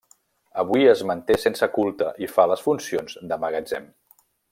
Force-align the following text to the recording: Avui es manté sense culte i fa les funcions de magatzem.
Avui 0.61 0.85
es 0.93 1.03
manté 1.09 1.35
sense 1.43 1.69
culte 1.75 2.07
i 2.27 2.31
fa 2.37 2.47
les 2.53 2.65
funcions 2.69 3.19
de 3.33 3.39
magatzem. 3.45 3.87